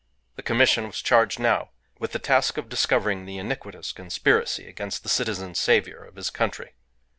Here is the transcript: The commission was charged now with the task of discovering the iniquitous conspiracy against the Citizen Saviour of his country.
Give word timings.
The 0.35 0.41
commission 0.41 0.87
was 0.87 0.99
charged 0.99 1.37
now 1.39 1.69
with 1.99 2.11
the 2.11 2.17
task 2.17 2.57
of 2.57 2.67
discovering 2.67 3.27
the 3.27 3.37
iniquitous 3.37 3.91
conspiracy 3.91 4.67
against 4.67 5.03
the 5.03 5.09
Citizen 5.09 5.53
Saviour 5.53 6.03
of 6.03 6.15
his 6.15 6.31
country. 6.31 6.73